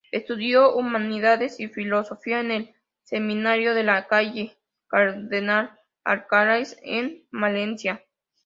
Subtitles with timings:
[0.11, 8.03] Estudió Humanidades y Filosofía en el Seminario de la calle Cardenal Alcaraz, en Palencia.